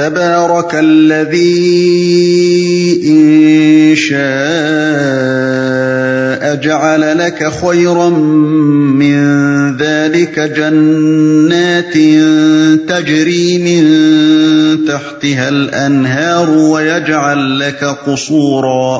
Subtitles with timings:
[0.00, 1.60] تبارك الذي
[3.06, 4.20] إن شاء
[6.56, 9.18] جعل لك خيرا من
[9.76, 11.94] ذلك جنات
[12.88, 13.82] تجري من
[14.86, 18.98] تحتها الأنهار ويجعل لك قصورا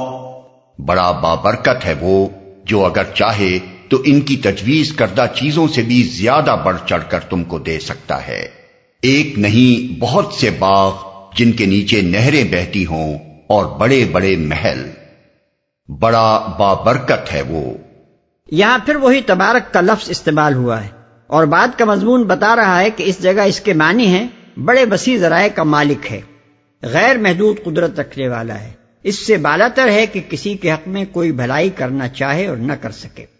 [0.79, 2.29] بڑا بابرکت ہے وہ
[2.65, 3.59] جو اگر چاہے
[3.89, 7.79] تو ان کی تجویز کردہ چیزوں سے بھی زیادہ بڑھ چڑھ کر تم کو دے
[7.81, 8.60] سکتا ہے۔
[9.03, 11.03] ایک نہیں، بہت سے باغ
[11.37, 14.91] جن کے نیچے نہریں بہتی ہوں اور بڑے بڑے محل۔
[15.89, 17.73] بڑا بابرکت ہے وہ۔
[18.53, 20.89] یہاں پھر وہی تبارک کا لفظ استعمال ہوا ہے۔
[21.27, 24.29] اور بات کا مضمون بتا رہا ہے کہ اس جگہ اس کے معنی ہیں،
[24.65, 26.21] بڑے وسیع ذرائع کا مالک ہے۔
[26.83, 28.73] غیر محدود قدرت رکھنے والا ہے۔
[29.03, 32.73] اس سے بالاتر ہے کہ کسی کے حق میں کوئی بھلائی کرنا چاہے اور نہ
[32.73, 33.40] کر سکے۔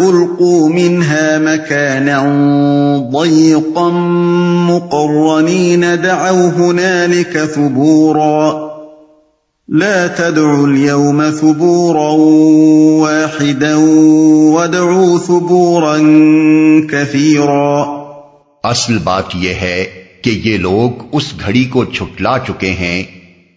[0.00, 2.18] القوا منها مكانا
[3.12, 3.88] ضيقا
[4.68, 8.70] مقرنين دعوا هنالك ثبورا
[9.68, 12.10] لا تدعوا اليوم ثبورا
[13.00, 13.76] واحدا
[14.54, 15.96] وادعوا ثبورا
[16.90, 18.00] كثيرا
[18.64, 19.84] اصل بات یہ ہے
[20.22, 23.02] کہ یہ لوگ اس گھڑی کو چھٹلا چکے ہیں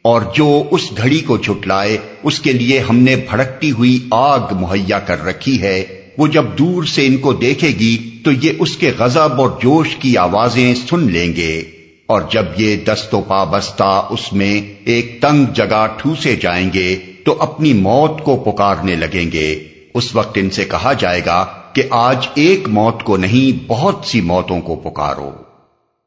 [0.06, 5.00] اور جو اس گھڑی کو چھٹلائے اس کے لیے ہم نے بھڑکتی ہوئی آگ مہیا
[5.00, 8.92] کر رکھی ہے وہ جب دور سے ان کو دیکھے گی تو یہ اس کے
[8.98, 11.64] غضب اور جوش کی آوازیں سن لیں گے۔
[12.06, 16.96] اور جب یہ دست و پا بستہ اس میں ایک تنگ جگہ ٹھوسے جائیں گے
[17.26, 21.84] تو اپنی موت کو پکارنے لگیں گے۔ اس وقت ان سے کہا جائے گا کہ
[21.90, 25.32] آج ایک موت کو نہیں، بہت سی موتوں کو پکارو۔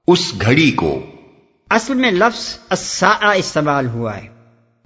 [0.09, 1.07] اس گھڑی کو۔
[1.71, 2.59] اصل میں لفظ
[3.23, 4.27] استعمال ہوا ہے۔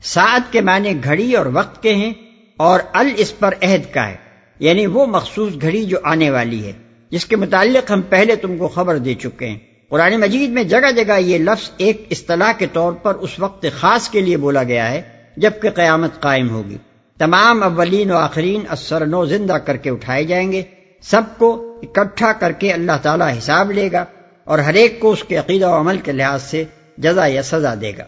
[0.02, 2.12] سعد کے معنی گھڑی اور وقت کے ہیں
[2.56, 4.29] اور ال اس پر عہد کا ہے۔
[4.60, 6.72] یعنی وہ مخصوص گھڑی جو آنے والی ہے
[7.10, 10.92] جس کے متعلق ہم پہلے تم کو خبر دے چکے ہیں۔ قرآن مجید میں جگہ
[10.96, 14.90] جگہ یہ لفظ ایک اصطلاح کے طور پر اس وقت خاص کے لیے بولا گیا
[14.90, 15.02] ہے
[15.36, 16.76] جبکہ قیامت قائم ہوگی۔
[17.18, 20.62] تمام اولین و آخرین اثر نو زندہ کر کے اٹھائے جائیں گے۔
[21.02, 24.04] سب کو اکٹھا کر کے اللہ تعالیٰ حساب لے گا
[24.44, 26.64] اور ہر ایک کو اس کے عقیدہ و عمل کے لحاظ سے
[26.98, 28.04] جزا یا سزا دے گا۔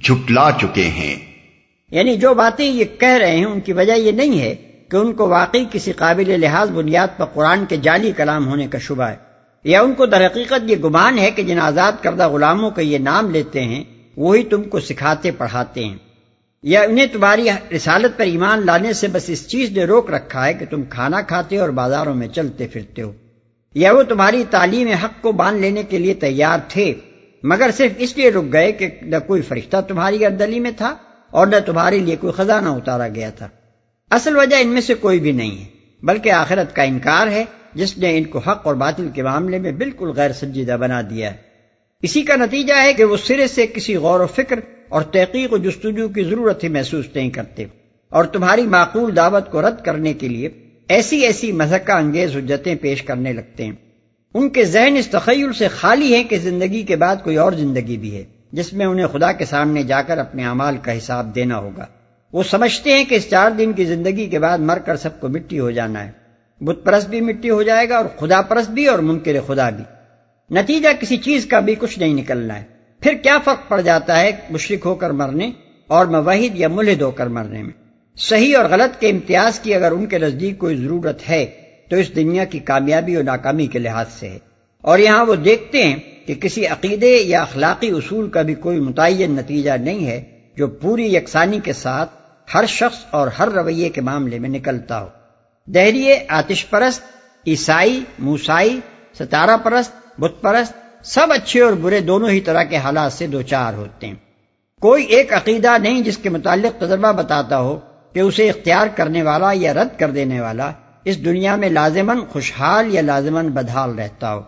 [0.00, 1.16] جھٹلا چکے ہیں۔
[1.90, 4.54] یعنی جو باتیں یہ کہہ رہے ہیں ان کی وجہ یہ نہیں ہے
[4.92, 8.78] کہ ان کو واقعی کسی قابل لحاظ بنیاد پر قرآن کے جعلی کلام ہونے کا
[8.78, 9.16] شبہ ہے۔
[9.64, 12.98] یا ان کو در حقیقت یہ گمان ہے کہ جن آزاد کردہ غلاموں کا یہ
[12.98, 13.84] نام لیتے ہیں،
[14.16, 15.96] وہی تم کو سکھاتے، پڑھاتے ہیں۔
[16.62, 20.54] یا انہیں تمہاری رسالت پر ایمان لانے سے بس اس چیز نے روک رکھا ہے
[20.54, 23.12] کہ تم کھانا کھاتے اور بازاروں میں چلتے پھرتے ہو۔
[23.74, 26.94] یا وہ تمہاری تعلیم حق کو باندھ لینے کے لیے تیار تھے،
[27.42, 30.94] مگر صرف اس لیے رک گئے کہ نہ کوئی فرشتہ تمہاری گردلی میں تھا
[31.30, 33.48] اور نہ تمہارے لیے کوئی خزانہ اتارا گیا تھا۔
[34.12, 35.64] اصل وجہ ان میں سے کوئی بھی نہیں ہے،
[36.02, 39.72] بلکہ آخرت کا انکار ہے، جس نے ان کو حق اور باطل کے معاملے میں
[39.72, 41.36] بالکل غیر سنجیدہ بنا دیا ہے۔
[42.02, 45.56] اسی کا نتیجہ ہے کہ وہ سرے سے کسی غور و فکر اور تحقیق و
[45.56, 47.64] جستجو کی ضرورت ہی محسوس نہیں کرتے۔
[48.08, 50.48] اور تمہاری معقول دعوت کو رد کرنے کے لیے
[50.88, 53.72] ایسی ایسی مذہقہ انگیز حجتیں پیش کرنے لگتے ہیں۔
[54.34, 57.96] ان کے ذہن اس تخیل سے خالی ہے کہ زندگی کے بعد کوئی اور زندگی
[57.96, 61.58] بھی ہے، جس میں انہیں خدا کے سامنے جا کر اپنے اعمال کا حساب دینا
[61.58, 61.86] ہوگا۔
[62.32, 65.28] وہ سمجھتے ہیں کہ اس چار دن کی زندگی کے بعد مر کر سب کو
[65.28, 66.10] مٹی ہو جانا ہے۔
[66.60, 69.84] بت پرست بھی مٹی ہو جائے گا اور خدا پرست بھی اور منکر خدا بھی۔
[70.50, 72.64] نتیجہ کسی چیز کا بھی کچھ نہیں نکلنا ہے۔
[73.00, 75.50] پھر کیا فرق پڑ جاتا ہے مشرق ہو کر مرنے
[75.86, 77.72] اور موحد یا ملحد ہو کر مرنے میں؟
[78.16, 81.46] صحیح اور غلط کے امتیاز کی اگر ان کے نزدیک کوئی ضرورت ہے
[81.90, 84.38] تو اس دنیا کی کامیابی اور ناکامی کے لحاظ سے ہے۔
[84.82, 89.32] اور یہاں وہ دیکھتے ہیں کہ کسی عقیدے یا اخلاقی اصول کا بھی کوئی متعین
[89.32, 90.22] نتیجہ نہیں ہے
[90.56, 92.21] جو پوری یکسانی کے ساتھ
[92.54, 95.08] ہر شخص اور ہر رویے کے معاملے میں نکلتا ہو۔
[95.66, 97.02] دہریے آتش پرست،
[97.46, 98.80] عیسائی، موسائی،
[99.18, 100.74] ستارہ پرست، بت پرست،
[101.06, 104.14] سب اچھے اور برے دونوں ہی طرح کے حالات سے دو چار ہوتے ہیں۔
[104.80, 107.80] کوئی ایک عقیدہ نہیں جس کے متعلق تجربہ بتاتا ہو
[108.12, 110.72] کہ اسے اختیار کرنے والا یا رد کر دینے والا
[111.04, 114.40] اس دنیا میں لازمن خوشحال یا لازمن بدحال رہتا ہو۔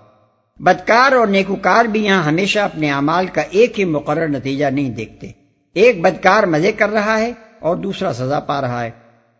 [0.58, 5.30] بدکار اور نیکوکار بھی یہاں ہمیشہ اپنے اعمال کا ایک ہی مقرر نتیجہ نہیں دیکھتے۔
[5.74, 7.32] ایک بدکار مزے کر رہا ہے
[7.64, 8.90] اور دوسرا سزا پا رہا ہے۔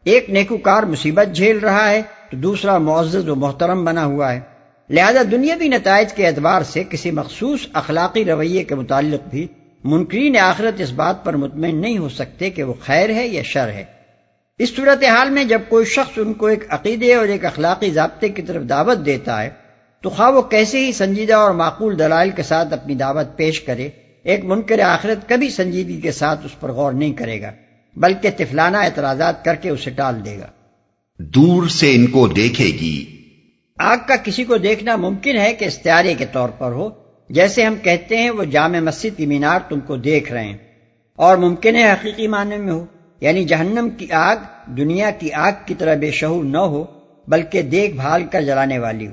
[0.05, 4.41] ایک نیکوکار مصیبت جھیل رہا ہے تو دوسرا معزز و محترم بنا ہوا ہے۔
[4.91, 9.47] لہذا دنیاوی نتائج کے اعتبار سے کسی مخصوص اخلاقی رویے کے متعلق بھی
[9.85, 13.69] منکرین آخرت اس بات پر مطمئن نہیں ہو سکتے کہ وہ خیر ہے یا شر
[13.69, 13.85] ہے۔
[14.59, 18.43] اس صورتحال میں جب کوئی شخص ان کو ایک عقیدے اور ایک اخلاقی ضابطے کی
[18.43, 19.51] طرف دعوت دیتا ہے،
[20.01, 23.89] تو خواہ وہ کیسے ہی سنجیدہ اور معقول دلائل کے ساتھ اپنی دعوت پیش کرے،
[24.23, 27.51] ایک منکر آخرت کبھی سنجیدگی کے ساتھ اس پر غور نہیں کرے گا۔
[27.97, 30.47] بلکہ تفلانہ اعتراضات کر کے اسے ٹال دے گا۔
[31.19, 33.05] دور سے ان کو دیکھے گی۔
[33.79, 36.91] آگ کا کسی کو دیکھنا ممکن ہے کہ استعارے کے طور پر ہو۔
[37.31, 40.57] جیسے ہم کہتے ہیں وہ جامع مسجد کی مینار تم کو دیکھ رہے ہیں۔
[41.17, 42.87] اور ممکن ہے حقیقی معنی میں ہو۔
[43.21, 44.37] یعنی جہنم کی آگ
[44.67, 46.85] دنیا کی آگ کی طرح بے شہور نہ ہو
[47.29, 49.13] بلکہ دیکھ بھال کر جلانے والی ہو۔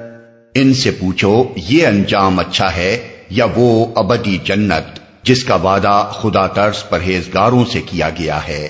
[0.55, 6.47] ان سے پوچھو، یہ انجام اچھا ہے یا وہ ابدی جنت جس کا وعدہ خدا
[6.47, 8.69] طرز پرہیزگاروں سے کیا گیا ہے؟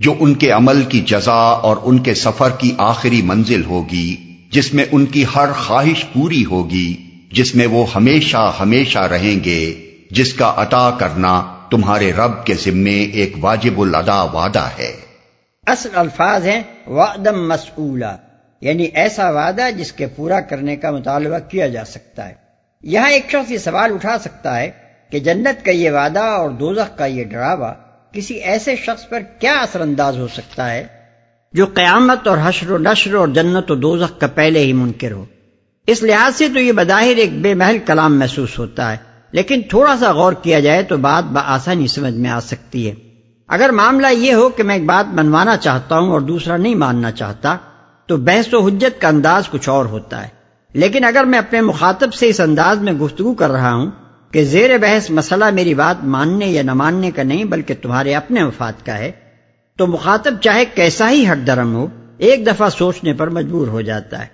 [0.00, 4.16] جو ان کے عمل کی جزا اور ان کے سفر کی آخری منزل ہوگی،
[4.50, 6.96] جس میں ان کی ہر خواہش پوری ہوگی،
[7.32, 9.74] جس میں وہ ہمیشہ ہمیشہ رہیں گے،
[10.10, 14.96] جس کا عطا کرنا تمہارے رب کے ذمے ایک واجب الادا وعدہ ہے۔
[15.66, 18.16] اصل الفاظ ہیں وعدم مسئولہ
[18.60, 22.34] یعنی ایسا وعدہ جس کے پورا کرنے کا مطالبہ کیا جا سکتا ہے۔
[22.82, 24.70] یہاں ایک شخص یہ سوال اٹھا سکتا ہے
[25.10, 27.72] کہ جنت کا یہ وعدہ اور دوزخ کا یہ ڈراوا
[28.12, 30.86] کسی ایسے شخص پر کیا اثر انداز ہو سکتا ہے
[31.52, 35.24] جو قیامت اور حشر و نشر اور جنت و دوزخ کا پہلے ہی منکر ہو۔
[35.86, 38.96] اس لحاظ سے تو یہ بظاہر ایک بے محل کلام محسوس ہوتا ہے،
[39.32, 42.94] لیکن تھوڑا سا غور کیا جائے تو بات بآسانی سمجھ میں آ سکتی ہے۔
[43.48, 47.10] اگر معاملہ یہ ہو کہ میں ایک بات منوانا چاہتا ہوں اور دوسرا نہیں ماننا
[47.10, 47.56] چاہتا
[48.08, 50.28] تو بحث و حجت کا انداز کچھ اور ہوتا ہے۔
[50.72, 53.90] لیکن اگر میں اپنے مخاطب سے اس انداز میں گفتگو کر رہا ہوں
[54.30, 58.44] کہ زیر بحث مسئلہ میری بات ماننے یا نہ ماننے کا نہیں بلکہ تمہارے اپنے
[58.44, 59.12] مفاد کا ہے،
[59.76, 61.86] تو مخاطب چاہے کیسا ہی ہٹ درم ہو،
[62.18, 64.26] ایک دفعہ سوچنے پر مجبور ہو جاتا ہے۔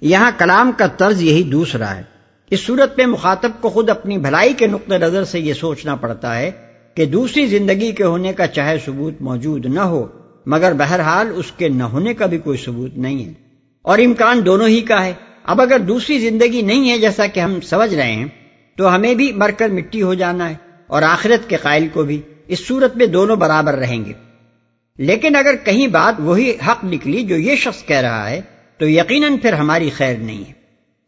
[0.00, 2.02] یہاں کلام کا طرز یہی دوسرا ہے۔
[2.50, 6.38] اس صورت میں مخاطب کو خود اپنی بھلائی کے نقطۂ نظر سے یہ سوچنا پڑتا
[6.38, 6.50] ہے
[6.94, 10.06] کہ دوسری زندگی کے ہونے کا چاہے ثبوت موجود نہ ہو
[10.46, 13.32] مگر بہرحال اس کے نہ ہونے کا بھی کوئی ثبوت نہیں ہے۔
[13.82, 15.12] اور امکان دونوں ہی کا ہے۔
[15.44, 18.26] اب اگر دوسری زندگی نہیں ہے جیسا کہ ہم سمجھ رہے ہیں،
[18.76, 20.54] تو ہمیں بھی مر کر مٹی ہو جانا ہے
[20.86, 24.12] اور آخرت کے قائل کو بھی اس صورت میں دونوں برابر رہیں گے۔
[24.98, 28.40] لیکن اگر کہیں بات وہی حق نکلی جو یہ شخص کہہ رہا ہے،
[28.78, 30.52] تو یقیناً پھر ہماری خیر نہیں ہے۔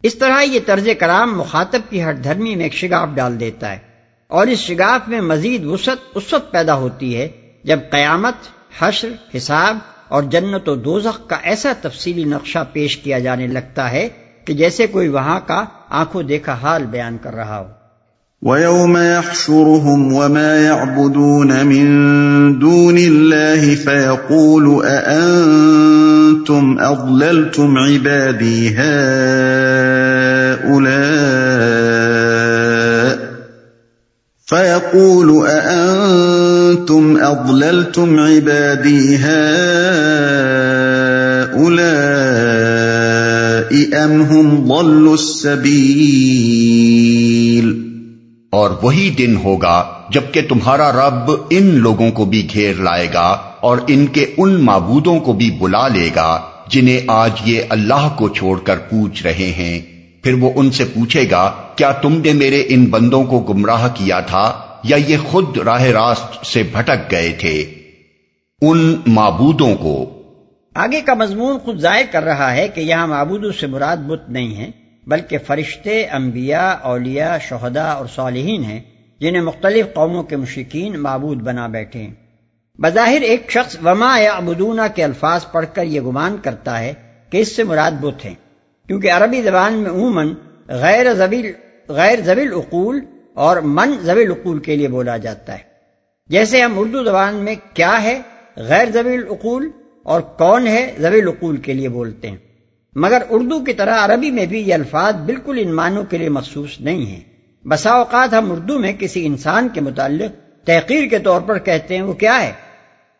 [0.03, 3.77] اس طرح یہ طرز کرام مخاطب کی ہر دھرمی میں ایک شگاف ڈال دیتا ہے۔
[4.27, 7.27] اور اس شگاف میں مزید وسعت اس وقت پیدا ہوتی ہے
[7.63, 8.33] جب قیامت
[8.79, 9.77] حشر، حساب
[10.07, 14.09] اور جنت و دوزخ کا ایسا تفصیلی نقشہ پیش کیا جانے لگتا ہے
[14.45, 17.85] کہ جیسے کوئی وہاں کا آنکھوں دیکھا حال بیان کر رہا ہو۔
[18.41, 21.87] وَيَوْمَ يَحْشُرُهُمْ وَمَا يَعْبُدُونَ مِن
[22.61, 28.75] دُونِ اللَّهِ فَيَقُولُ أَأَنتُمْ أَضْلَلْتُمْ عِبَادِي
[30.67, 31.94] هَؤُلَاءِ
[34.49, 39.29] فَيَقُولُ أَأَنتُمْ أَضْلَلْتُمْ عِبَادِي هَؤُلَاءِ
[43.93, 46.05] أَمْ هُمْ ضَلُّوا السَّبِيلَ
[48.51, 53.27] اور وہی دن ہوگا جبکہ تمہارا رب ان لوگوں کو بھی گھیر لائے گا
[53.59, 58.29] اور ان کے ان معبودوں کو بھی بلا لے گا جنہیں آج یہ اللہ کو
[58.29, 59.94] چھوڑ کر پوچھ رہے ہیں۔
[60.25, 64.19] پھر وہ ان سے پوچھے گا، کیا تم نے میرے ان بندوں کو گمراہ کیا
[64.19, 67.65] تھا؟ یا یہ خود راہ راست سے بھٹک گئے تھے؟
[68.61, 70.23] ان معبودوں کو۔
[70.75, 74.57] آگے کا مضمون خود ظاہر کر رہا ہے کہ یہاں معبودوں سے مراد بت نہیں
[74.57, 74.71] ہے
[75.07, 78.81] بلکہ فرشتے، انبیاء، اولیاء، شہداء اور صالحین ہیں،
[79.19, 82.13] جنہیں مختلف قوموں کے مشکین معبود بنا بیٹھے ہیں۔
[82.81, 86.93] بظاہر ایک شخص وما یا ابدونا کے الفاظ پڑھ کر یہ گمان کرتا ہے
[87.29, 88.35] کہ اس سے مراد بت ہیں۔
[88.87, 90.33] کیونکہ عربی زبان میں عموماً
[90.67, 91.51] غیر زبیل
[91.87, 92.99] غیر زبیل اقول
[93.33, 95.75] اور من زبیل اقول کے لیے بولا جاتا ہے۔
[96.27, 98.21] جیسے ہم اردو زبان میں کیا ہے؟
[98.57, 99.69] غیر زبیل اقول
[100.03, 102.37] اور کون ہے زبیل اقول کے لیے بولتے ہیں۔
[102.95, 106.81] مگر اردو کی طرح عربی میں بھی یہ الفاظ بالکل ان معنوں کے لیے مخصوص
[106.81, 107.19] نہیں ہیں۔
[107.67, 112.01] بسا اوقات ہم اردو میں کسی انسان کے متعلق تحقیر کے طور پر کہتے ہیں
[112.01, 112.51] وہ کیا ہے؟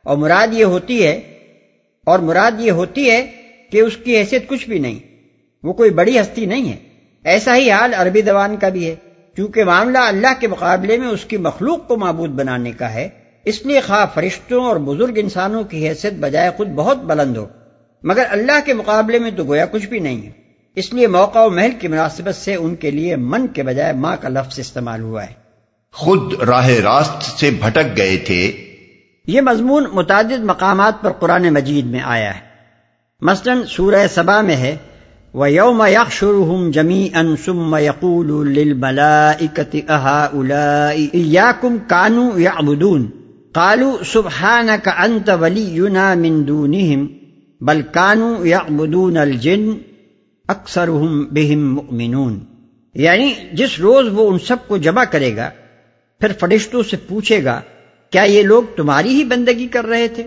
[0.03, 1.13] اور مراد یہ ہوتی ہے
[2.05, 3.31] اور مراد یہ ہوتی ہے
[3.71, 5.14] کہ اس کی حیثیت کچھ بھی نہیں۔
[5.65, 6.75] وہ کوئی بڑی ہستی نہیں ہے۔
[7.23, 8.95] ایسا ہی حال عربی زبان کا بھی ہے۔
[9.35, 13.09] کیونکہ معاملہ اللہ کے مقابلے میں اس کی مخلوق کو معبود بنانے کا ہے
[13.45, 17.45] اس لیے خواہ فرشتوں اور بزرگ انسانوں کی حیثیت بجائے خود بہت بلند ہو۔
[18.03, 20.31] مگر اللہ کے مقابلے میں تو گویا کچھ بھی نہیں ہے۔
[20.75, 24.15] اس لیے موقع و محل کی مناسبت سے ان کے لیے من کے بجائے ماں
[24.21, 25.33] کا لفظ استعمال ہوا ہے۔
[25.93, 28.51] خود راہ راست سے بھٹک گئے تھے۔
[29.27, 32.41] یہ مضمون متعدد مقامات پر قرآن مجید میں آیا ہے۔
[33.21, 34.75] مثلا سورہ سبا میں ہے
[35.35, 43.01] وَيَوْمَ يَحْشُرُهُمْ جَمِيعًا ثُمَّ يَقُولُ لِلْمَلَائِكَةِ أَهَؤُلَاءِ إِيَّاكُمْ كَانُوا يَعْبُدُونَ
[43.53, 47.01] قَالُوا سُبْحَانَكَ أَنْتَ وَلِيُّنَا مِن دُونِهِمْ
[47.61, 49.75] بَلْ كَانُوا يَعْبُدُونَ الْجِنَّ
[50.47, 52.39] اکثرهم بِهِمْ مُؤْمِنُونَ
[52.93, 55.49] یعنی جس روز وہ ان سب کو جمع کرے گا،
[56.21, 57.61] پھر فرشتوں سے پوچھے گا،
[58.09, 60.23] کیا یہ لوگ تمہاری ہی بندگی کر رہے تھے؟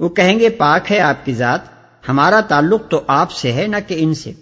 [0.00, 1.60] وہ کہیں گے، پاک ہے آپ کی ذات،
[2.08, 4.32] ہمارا تعلق تو آپ سے ہے، نہ کہ ان سے۔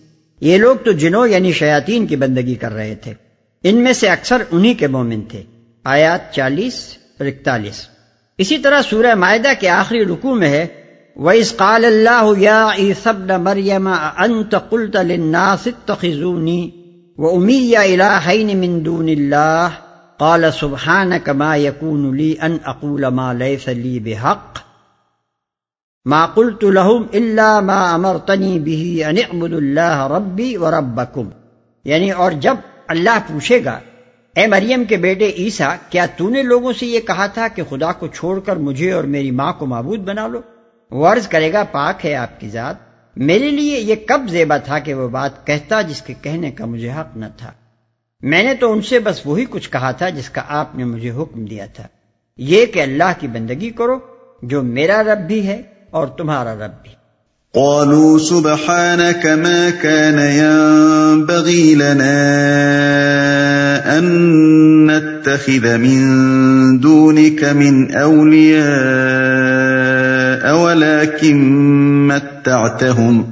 [0.40, 3.14] یہ لوگ تو جنوں یعنی شیاطین کی بندگی کر رہے تھے۔
[3.62, 5.42] ان میں سے اکثر انہی کے مومن تھے۔
[5.84, 7.88] آیات چالیس اور اکتالیس۔
[8.38, 10.66] اسی طرح سورہ معدہ کے آخری رکوع میں ہے،
[11.16, 16.70] وَإِذْ قَالَ اللَّهُ يَا عِيسَى ابْنَ مَرْيَمَ أَأَنْتَ قُلْتَ لِلنَّاسِ اتَّخِذُونِي
[17.18, 19.84] وَأُمِيَّ إِلَٰهَيْنِ مِن دُونِ اللَّهِ
[20.18, 24.63] قال سبحانك ما يكون لي ان اقول ما ليس لي بحق
[26.04, 31.28] ما قلت لهم الا ما امرتني به ان اعبدوا الله ربي وربكم.
[31.84, 32.54] یعنی اور جب
[32.87, 33.80] اللہ پوچھے گا،
[34.37, 37.92] اے مریم کے بیٹے عیسیٰ، کیا تو نے لوگوں سے یہ کہا تھا کہ خدا
[37.92, 40.40] کو چھوڑ کر مجھے اور میری ماں کو معبود بنا لو؟
[40.90, 42.75] وہ عرض کرے گا، پاک ہے آپ کی ذات۔
[43.16, 46.90] میرے لیے یہ کب زیبا تھا کہ وہ بات کہتا جس کے کہنے کا مجھے
[46.90, 47.52] حق نہ تھا۔
[48.23, 51.11] میں نے تو ان سے بس وہی کچھ کہا تھا جس کا آپ نے مجھے
[51.11, 51.87] حکم دیا تھا۔
[52.38, 53.99] یہ کہ اللہ کی بندگی کرو،
[54.42, 55.62] جو میرا رب بھی ہے
[55.94, 57.04] اور تمہارا رب بھی۔
[57.54, 62.14] قالوا سبحانك ما كان ينبغي لنا
[63.98, 64.04] أن
[64.86, 66.02] نتخذ من
[66.82, 68.64] دونك من أولياء
[70.54, 71.36] ولكن
[72.08, 73.22] متعتهم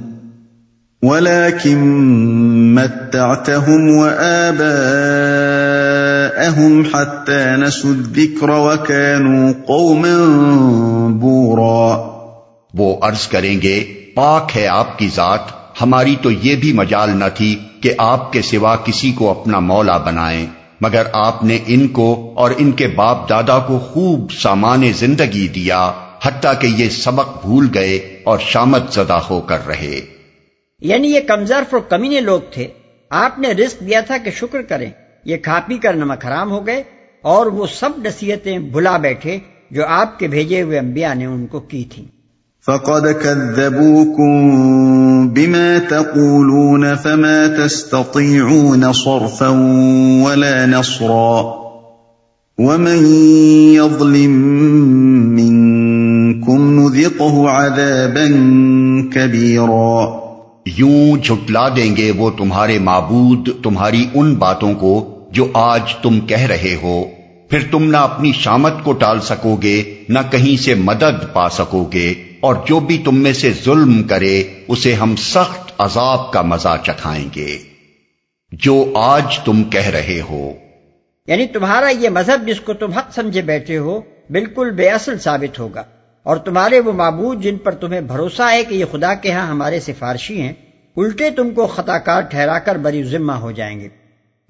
[1.03, 1.77] ولكن
[2.75, 4.93] متعتهم وآباءهم
[6.93, 10.17] حتى نسوا الذكر وكانوا قوما
[11.19, 12.12] بورا۔
[12.73, 13.83] وہ عرض کریں گے،
[14.15, 15.39] پاک ہے آپ کی ذات،
[15.81, 19.97] ہماری تو یہ بھی مجال نہ تھی کہ آپ کے سوا کسی کو اپنا مولا
[19.97, 20.45] بنائیں۔
[20.81, 25.91] مگر آپ نے ان کو اور ان کے باپ دادا کو خوب سامان زندگی دیا،
[26.23, 30.01] حتیٰ کہ یہ سبق بھول گئے اور شامت زدہ ہو کر رہے۔
[30.81, 32.67] یعنی یہ کمزرف اور کمینے لوگ تھے۔
[33.09, 34.89] آپ نے رزق دیا تھا کہ شکر کریں۔
[35.25, 36.83] یہ کھا پی کر نمک حرام ہو گئے
[37.21, 39.37] اور وہ سب نصیحتیں بھلا بیٹھے
[39.71, 42.05] جو آپ کے بھیجے ہوئے انبیاء نے ان کو کی تھیں۔
[42.67, 44.29] فقد كذبوكم
[45.29, 49.47] بما تقولون فما تستطيعون صرفا
[50.23, 51.41] ولا نصرا
[52.57, 53.05] ومن
[53.73, 54.31] يظلم
[55.35, 58.27] منكم نذقه عذابا
[59.13, 60.05] كبيرا
[60.65, 66.41] یوں جھٹلا دیں گے وہ تمہارے معبود، تمہاری ان باتوں کو جو آج تم کہہ
[66.41, 67.03] رہے ہو۔
[67.49, 71.89] پھر تم نہ اپنی شامت کو ٹال سکو گے، نہ کہیں سے مدد پا سکو
[71.93, 76.75] گے۔ اور جو بھی تم میں سے ظلم کرے، اسے ہم سخت عذاب کا مزہ
[76.85, 77.59] چکھائیں گے۔
[78.51, 80.53] جو آج تم کہہ رہے ہو۔
[81.27, 85.59] یعنی تمہارا یہ مذہب جس کو تم حق سمجھے بیٹھے ہو، بالکل بے اصل ثابت
[85.59, 85.83] ہوگا۔
[86.23, 89.79] اور تمہارے وہ معبود جن پر تمہیں بھروسہ ہے کہ یہ خدا کے ہاں ہمارے
[89.79, 90.53] سفارشی ہیں،
[90.97, 93.87] الٹے تم کو خطا کار ٹھہرا کر بری ذمہ ہو جائیں گے۔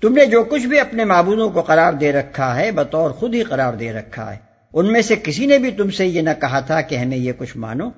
[0.01, 3.43] تم نے جو کچھ بھی اپنے معبودوں کو قرار دے رکھا ہے، بطور خود ہی
[3.43, 6.59] قرار دے رکھا ہے۔ ان میں سے کسی نے بھی تم سے یہ نہ کہا
[6.59, 7.89] تھا کہ ہمیں یہ کچھ مانو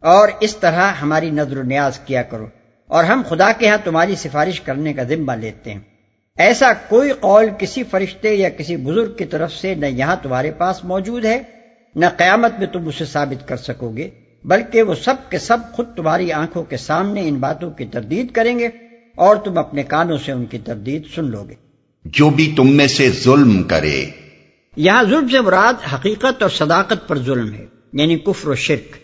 [0.00, 2.46] اور اس طرح ہماری نظر و نیاز کیا کرو
[2.86, 5.80] اور ہم خدا کے ہاں تمہاری سفارش کرنے کا ذمہ لیتے ہیں۔
[6.36, 10.84] ایسا کوئی قول کسی فرشتے یا کسی بزرگ کی طرف سے نہ یہاں تمہارے پاس
[10.84, 11.42] موجود ہے،
[11.94, 14.10] نہ قیامت میں تم اسے ثابت کر سکو گے،
[14.44, 18.58] بلکہ وہ سب کے سب خود تمہاری آنکھوں کے سامنے ان باتوں کی تردید کریں
[18.58, 18.68] گے
[19.14, 21.54] اور تم اپنے کانوں سے ان کی تردید سن لو گے۔
[22.04, 24.04] جو بھی تم میں سے ظلم کرے
[24.76, 28.96] یہاں ظلم سے مراد حقیقت اور صداقت پر ظلم ہے یعنی کفر و شرک۔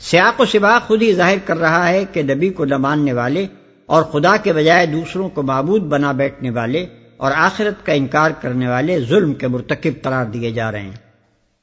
[0.00, 3.46] سیاق و سبا خود ہی ظاہر کر رہا ہے کہ نبی کو نہ ماننے والے
[3.86, 8.68] اور خدا کے بجائے دوسروں کو معبود بنا بیٹھنے والے اور آخرت کا انکار کرنے
[8.68, 11.06] والے ظلم کے مرتکب قرار دیے جا رہے ہیں۔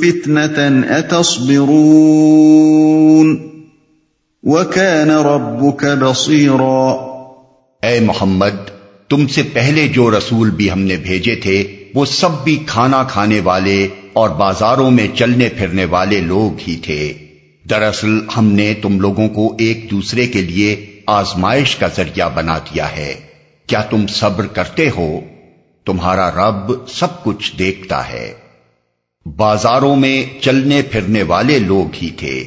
[0.00, 1.64] فتنه اتصبرون
[4.42, 6.94] وكان ربك بصيرا
[7.82, 8.70] اے محمد،
[9.08, 13.40] تم سے پہلے جو رسول بھی ہم نے بھیجے تھے، وہ سب بھی کھانا کھانے
[13.40, 17.12] والے اور بازاروں میں چلنے پھرنے والے لوگ ہی تھے۔
[17.70, 22.96] دراصل ہم نے تم لوگوں کو ایک دوسرے کے لیے آزمائش کا ذریعہ بنا دیا
[22.96, 23.14] ہے۔
[23.66, 25.20] کیا تم صبر کرتے ہو؟
[25.84, 28.34] تمہارا رب سب کچھ دیکھتا ہے۔
[29.36, 32.44] بازاروں میں چلنے پھرنے والے لوگ ہی تھے۔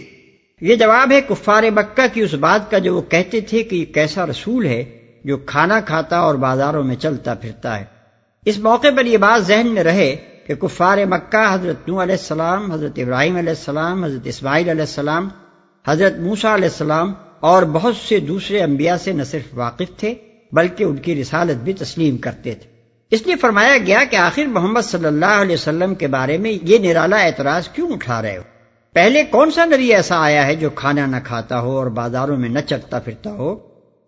[0.62, 3.86] یہ جواب ہے، کفار مکہ کی اس بات کا جو وہ کہتے تھے کہ یہ
[3.86, 4.84] کیسا رسول ہے
[5.26, 7.86] جو کھانا کھاتا اور بازاروں میں چلتا پھرتا ہے۔
[8.46, 10.16] اس موقع پر یہ بات ذہن میں رہے
[10.48, 15.30] کہ کفار مکہ حضرت نو علیہ السلام، حضرت ابراہیم علیہ السلام، حضرت اسماعیل علیہ السلام،
[15.88, 20.14] حضرت موسا علیہ السلام اور بہت سے دوسرے انبیاء سے نہ صرف واقف تھے،
[20.52, 22.70] بلکہ ان کی رسالت بھی تسلیم کرتے تھے۔
[23.12, 26.78] اس لیے فرمایا گیا کہ آخر محمد صلی اللہ علیہ وسلم کے بارے میں یہ
[26.78, 28.42] نرالا اعتراض کیوں اٹھا رہے ہو؟
[28.94, 32.50] پہلے کون سا نبی ایسا آیا ہے جو کھانا نہ کھاتا ہو اور بازاروں میں
[32.50, 33.60] نہ چلتا پھرتا ہو؟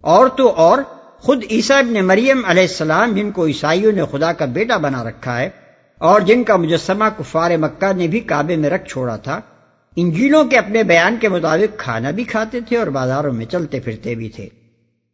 [0.02, 0.80] اور تو اور،
[1.20, 5.40] خود عیسیٰ ابن مریم علیہ السلام، جن کو عیسائیوں نے خدا کا بیٹا بنا رکھا
[5.40, 5.50] ہے
[6.00, 9.42] اور جن کا مجسمہ کفار مکہ نے بھی کعبے میں رکھ چھوڑا تھا
[9.96, 14.16] انجیلوں کے اپنے بیان کے مطابق کھانا بھی کھاتے تھے اور بازاروں میں چلتے پھرتے
[14.16, 14.48] بھی تھے۔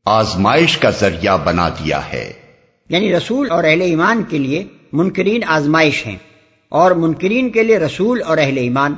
[0.05, 2.33] آزمائش کا ذریعہ بنا دیا ہے۔
[2.89, 6.17] یعنی رسول اور اہل ایمان کے لیے منکرین آزمائش ہیں۔
[6.69, 8.95] اور منکرین کے لیے رسول اور اہل ایمان۔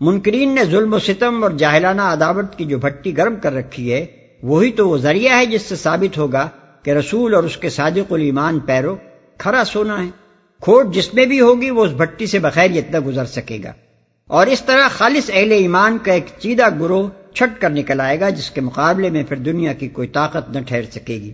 [0.00, 4.06] منکرین نے ظلم و ستم اور جاہلانہ عداوت کی جو بھٹی گرم کر رکھی ہے
[4.42, 6.48] وہی تو وہ ذریعہ ہے جس سے ثابت ہوگا
[6.82, 8.96] کہ رسول اور اس کے صادق الایمان پیرو
[9.38, 10.25] کھرا سونا ہے۔
[10.66, 13.72] کھوٹ جس میں بھی ہوگی وہ اس بھٹی سے بخیر اتنا گزر سکے گا۔
[14.26, 18.28] اور اس طرح خالص اہل ایمان کا ایک چیدہ گروہ چھٹ کر نکل آئے گا
[18.28, 21.32] جس کے مقابلے میں پھر دنیا کی کوئی طاقت نہ ٹھہر سکے گی۔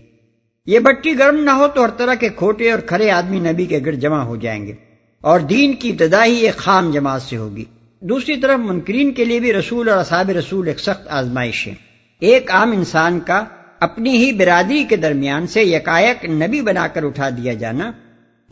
[0.66, 3.78] یہ بھٹی گرم نہ ہو تو ہر طرح کے کھوٹے اور کھرے آدمی نبی کے
[3.86, 4.72] گرد جمع ہو جائیں گے
[5.20, 7.64] اور دین کی ابتدا ہی ایک خام جماعت سے ہوگی۔
[8.00, 11.74] دوسری طرف منکرین کے لیے بھی رسول اور اصحاب رسول ایک سخت آزمائش ہے۔
[12.20, 13.44] ایک عام انسان کا
[13.80, 17.92] اپنی ہی برادری کے درمیان سے یکایک نبی بنا کر اٹھا دیا جانا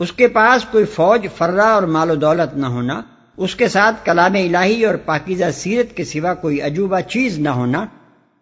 [0.01, 3.01] اس کے پاس کوئی فوج فرا اور مال و دولت نہ ہونا،
[3.37, 7.85] اس کے ساتھ کلام الہی اور پاکیزہ سیرت کے سوا کوئی عجوبہ چیز نہ ہونا،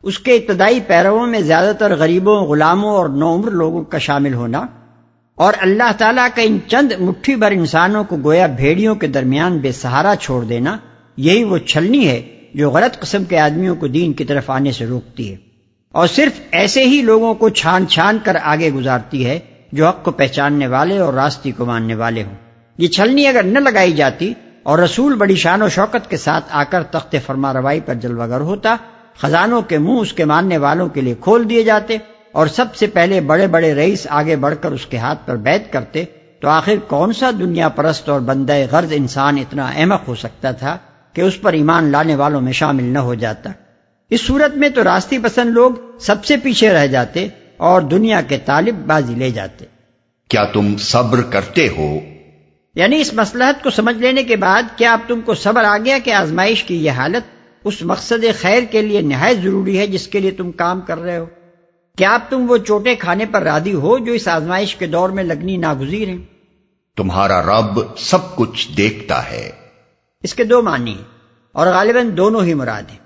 [0.04, 4.66] اس کے ابتدائی پیرووں میں زیادہ تر غریبوں، غلاموں اور نومر لوگوں کا شامل ہونا،
[5.38, 9.72] اور اللہ تعالیٰ کا ان چند مٹھی بھر انسانوں کو گویا بھیڑیوں کے درمیان بے
[9.74, 10.77] سہارا چھوڑ دینا،
[11.18, 12.22] یہی وہ چھلنی ہے
[12.55, 15.36] جو غلط قسم کے آدمیوں کو دین کی طرف آنے سے روکتی ہے،
[15.94, 19.40] اور صرف ایسے ہی لوگوں کو چھان چھان کر آگے گزارتی ہے
[19.72, 22.36] جو حق کو پہچاننے والے اور راستی کو ماننے والے ہوں۔
[22.77, 26.64] یہ چھلنی اگر نہ لگائی جاتی اور رسول بڑی شان و شوکت کے ساتھ آ
[26.64, 28.75] کر تخت فرما روائی پر جلوہ گر ہوتا،
[29.22, 31.98] خزانوں کے منہ اس کے ماننے والوں کے لیے کھول دیے جاتے
[32.32, 35.74] اور سب سے پہلے بڑے بڑے رئیس آگے بڑھ کر اس کے ہاتھ پر بیت
[35.74, 36.03] کرتے،
[36.40, 40.77] تو آخر کون سا دنیا پرست اور بندہ غرض انسان اتنا احمق ہو سکتا تھا
[41.14, 43.50] کہ اس پر ایمان لانے والوں میں شامل نہ ہو جاتا۔
[44.10, 47.27] اس صورت میں تو راستی پسند لوگ سب سے پیچھے رہ جاتے
[47.59, 49.65] اور دنیا کے طالب بازی لے جاتے۔
[50.29, 52.00] کیا تم صبر کرتے ہو؟
[52.75, 55.98] یعنی اس مسلحت کو سمجھ لینے کے بعد کیا اب تم کو صبر آ گیا
[56.03, 60.19] کہ آزمائش کی یہ حالت اس مقصد خیر کے لیے نہایت ضروری ہے جس کے
[60.19, 61.25] لیے تم کام کر رہے ہو؟
[61.98, 65.24] کیا اب تم وہ چوٹے کھانے پر رادی ہو جو اس آزمائش کے دور میں
[65.24, 66.17] لگنی ناگزیر ہیں؟
[66.98, 69.51] تمہارا رب سب کچھ دیکھتا ہے۔
[70.24, 71.03] اس کے دو معنی ہیں
[71.51, 73.00] اور غالباً دونوں ہی مراد ہیں۔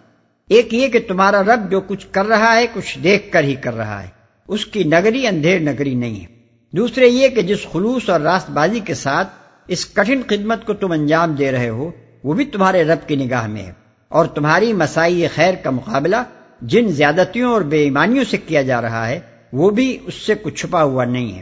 [0.50, 3.74] ایک یہ کہ تمہارا رب جو کچھ کر رہا ہے کچھ دیکھ کر ہی کر
[3.74, 6.26] رہا ہے۔ اس کی نگری اندھیر نگری نہیں ہے۔
[6.72, 9.28] دوسرے یہ کہ جس خلوص اور راست بازی کے ساتھ
[9.68, 11.92] اس کٹھن خدمت کو تم انجام دے رہے ہو،
[12.24, 13.72] وہ بھی تمہارے رب کی نگاہ میں ہے۔
[14.10, 16.16] اور تمہاری مسائی خیر کا مقابلہ
[16.62, 19.20] جن زیادتیوں اور بے ایمانیوں سے کیا جا رہا ہے،
[19.54, 21.42] وہ بھی اس سے کچھ چھپا ہوا نہیں ہے۔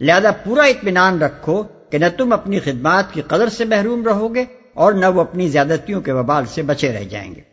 [0.00, 4.44] لہذا پورا اطمینان رکھو کہ نہ تم اپنی خدمات کی قدر سے محروم رہو گے
[4.74, 7.51] اور نہ وہ اپنی زیادتیوں کے وبال سے بچے رہ جائیں گے۔